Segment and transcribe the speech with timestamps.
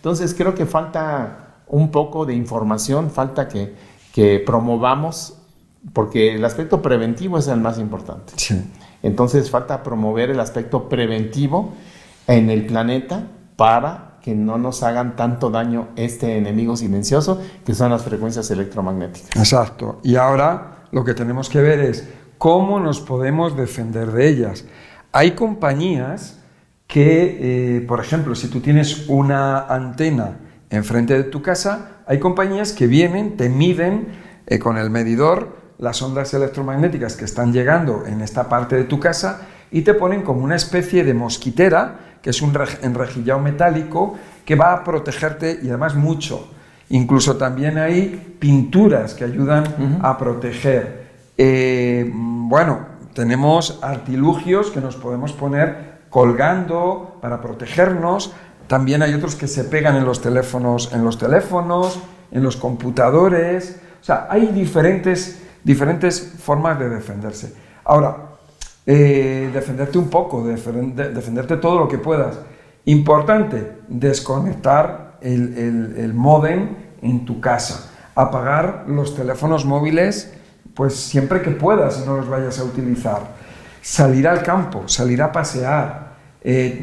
[0.00, 3.74] Entonces creo que falta un poco de información, falta que,
[4.14, 5.38] que promovamos,
[5.92, 8.32] porque el aspecto preventivo es el más importante.
[8.36, 8.62] Sí.
[9.02, 11.72] Entonces falta promover el aspecto preventivo
[12.28, 13.26] en el planeta
[13.56, 19.34] para que no nos hagan tanto daño este enemigo silencioso que son las frecuencias electromagnéticas.
[19.34, 19.98] Exacto.
[20.04, 22.08] Y ahora lo que tenemos que ver es
[22.38, 24.64] cómo nos podemos defender de ellas.
[25.10, 26.37] Hay compañías
[26.88, 30.38] que, eh, por ejemplo, si tú tienes una antena
[30.70, 34.08] enfrente de tu casa, hay compañías que vienen, te miden
[34.46, 38.98] eh, con el medidor las ondas electromagnéticas que están llegando en esta parte de tu
[38.98, 44.56] casa y te ponen como una especie de mosquitera, que es un enrejillado metálico que
[44.56, 46.50] va a protegerte y además mucho.
[46.88, 51.06] Incluso también hay pinturas que ayudan a proteger.
[51.36, 58.32] Eh, bueno, tenemos artilugios que nos podemos poner colgando para protegernos.
[58.66, 63.80] También hay otros que se pegan en los teléfonos, en los teléfonos, en los computadores.
[64.00, 67.54] O sea, hay diferentes, diferentes formas de defenderse.
[67.84, 68.16] Ahora,
[68.86, 72.38] eh, defenderte un poco, defenderte todo lo que puedas.
[72.84, 77.90] Importante, desconectar el, el, el modem en tu casa.
[78.14, 80.32] Apagar los teléfonos móviles,
[80.74, 83.38] pues siempre que puedas no los vayas a utilizar
[83.82, 86.07] salir al campo, salir a pasear.
[86.42, 86.78] Eh,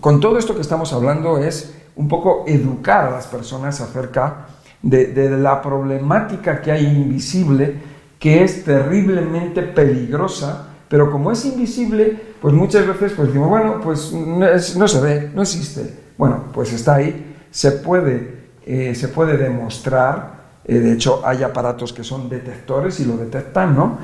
[0.00, 4.46] con todo esto que estamos hablando es un poco educar a las personas acerca
[4.82, 7.74] de, la problemática que hay invisible,
[8.18, 14.12] que es terriblemente peligrosa, pero como es invisible, pues muchas veces pues decimos, bueno, pues
[14.12, 16.06] no, se ve, no existe.
[16.16, 21.92] Bueno, pues está ahí, se puede, eh, se puede demostrar, eh, de hecho hay aparatos
[21.92, 23.98] que son detectores y lo detectan, ¿no?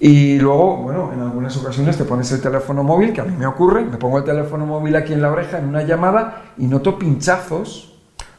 [0.00, 3.46] Y luego, bueno, en algunas ocasiones te pones el teléfono móvil, que a mí me
[3.46, 6.98] ocurre, me pongo el teléfono móvil aquí en la oreja en una llamada y noto
[6.98, 7.94] pinchazos,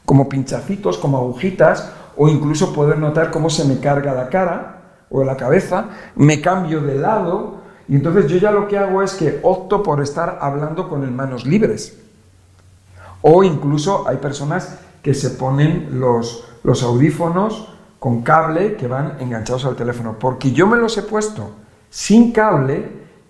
[0.05, 5.23] como pinchacitos, como agujitas, o incluso poder notar cómo se me carga la cara o
[5.23, 9.39] la cabeza, me cambio de lado, y entonces yo ya lo que hago es que
[9.43, 11.99] opto por estar hablando con el manos libres.
[13.21, 17.74] O incluso hay personas que se ponen los, los audífonos
[18.05, 21.55] con cable que van enganchados al teléfono, porque yo me los he puesto
[21.89, 22.87] sin cable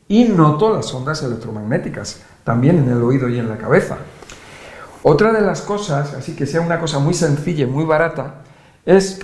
[0.10, 3.96] y noto las ondas electromagnéticas, también en el oído y en la cabeza.
[5.02, 8.42] Otra de las cosas, así que sea una cosa muy sencilla y muy barata,
[8.86, 9.22] es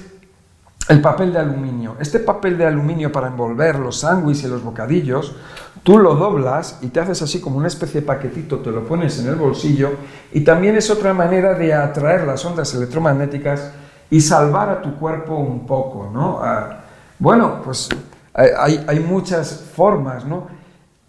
[0.88, 1.98] el papel de aluminio.
[2.00, 5.36] Este papel de aluminio para envolver los sándwiches y los bocadillos,
[5.84, 9.20] tú lo doblas y te haces así como una especie de paquetito, te lo pones
[9.20, 9.90] en el bolsillo
[10.32, 13.74] y también es otra manera de atraer las ondas electromagnéticas
[14.12, 16.40] y salvar a tu cuerpo un poco, ¿no?
[16.44, 16.82] Ah,
[17.18, 17.90] bueno, pues
[18.34, 20.48] hay, hay, muchas formas, ¿no?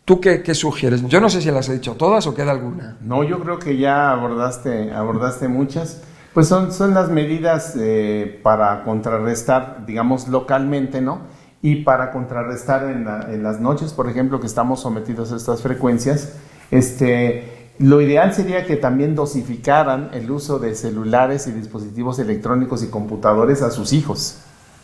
[0.04, 1.02] ¿Tú qué, qué, sugieres?
[1.08, 2.96] Yo no sé si las he dicho todas o queda alguna.
[3.00, 6.02] No, yo creo que ya abordaste, abordaste muchas.
[6.32, 11.20] Pues son, son las medidas eh, para contrarrestar, digamos, localmente, ¿no?
[11.60, 16.36] Y para contrarrestar en, en, las noches, por ejemplo, que estamos sometidos a estas frecuencias,
[16.70, 22.88] este, lo ideal sería que también dosificaran el uso de celulares y dispositivos electrónicos y
[22.88, 24.38] computadores a sus hijos,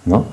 [0.04, 0.24] ¿no?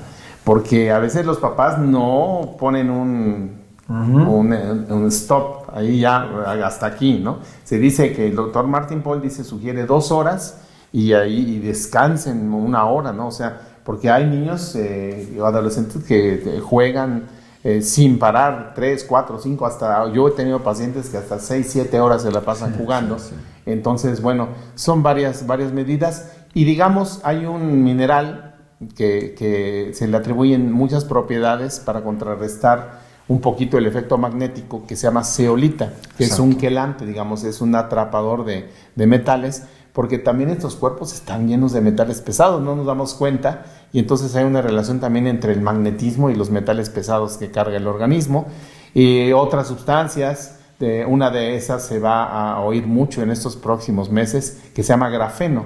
[0.44, 6.22] Porque a veces los papás no ponen un, un, stop ahí ya
[6.64, 7.38] hasta aquí, ¿no?
[7.64, 10.60] Se dice que el doctor Martin Paul dice sugiere dos horas
[10.92, 13.28] y ahí descansen una hora, ¿no?
[13.28, 17.26] O sea, porque hay niños eh, adolescentes que juegan
[17.68, 21.98] eh, sin parar, 3, 4, 5, hasta yo he tenido pacientes que hasta 6, 7
[21.98, 23.16] horas se la pasan jugando.
[23.64, 26.30] Entonces, bueno, son varias, varias medidas.
[26.54, 28.54] Y digamos, hay un mineral
[28.94, 34.94] que, que se le atribuyen muchas propiedades para contrarrestar un poquito el efecto magnético que
[34.94, 39.64] se llama zeolita, que es un quelante, digamos, es un atrapador de, de metales
[39.96, 43.64] porque también estos cuerpos están llenos de metales pesados, no nos damos cuenta,
[43.94, 47.78] y entonces hay una relación también entre el magnetismo y los metales pesados que carga
[47.78, 48.44] el organismo.
[48.92, 54.10] Y otras sustancias, de, una de esas se va a oír mucho en estos próximos
[54.10, 55.64] meses, que se llama grafeno.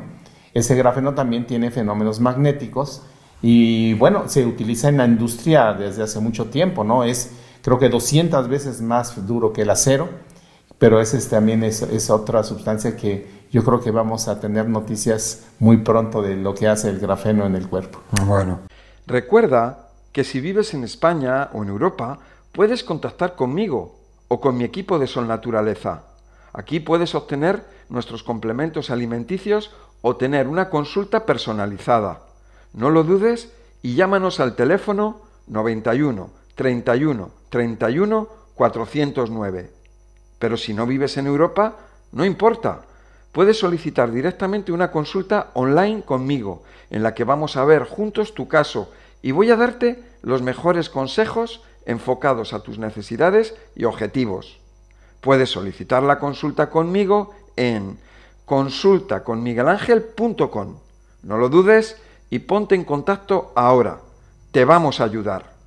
[0.55, 3.03] Ese grafeno también tiene fenómenos magnéticos
[3.43, 7.03] y bueno, se utiliza en la industria desde hace mucho tiempo, ¿no?
[7.03, 10.09] Es creo que 200 veces más duro que el acero,
[10.79, 15.47] pero ese también es, es otra sustancia que yo creo que vamos a tener noticias
[15.59, 18.01] muy pronto de lo que hace el grafeno en el cuerpo.
[18.25, 18.61] Bueno,
[19.07, 22.19] recuerda que si vives en España o en Europa,
[22.53, 23.99] puedes contactar conmigo
[24.29, 26.05] o con mi equipo de Sol Naturaleza.
[26.53, 32.23] Aquí puedes obtener nuestros complementos alimenticios o tener una consulta personalizada.
[32.73, 33.53] No lo dudes
[33.83, 39.71] y llámanos al teléfono 91 31 31 409.
[40.39, 41.77] Pero si no vives en Europa,
[42.13, 42.83] no importa
[43.33, 48.49] puedes solicitar directamente una consulta online conmigo, en la que vamos a ver juntos tu
[48.49, 48.91] caso
[49.23, 54.61] y voy a darte los mejores consejos enfocados a tus necesidades y objetivos.
[55.21, 57.99] Puedes solicitar la consulta conmigo en
[58.45, 60.79] consultaconmiguelangel.com.
[61.23, 61.97] No lo dudes
[62.31, 64.01] y ponte en contacto ahora.
[64.51, 65.60] Te vamos a ayudar.